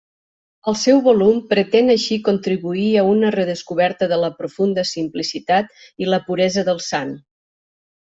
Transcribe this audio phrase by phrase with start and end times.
[0.69, 5.75] El seu volum pretén així contribuir a una redescoberta de la profunda simplicitat
[6.07, 7.19] i la puresa del sant.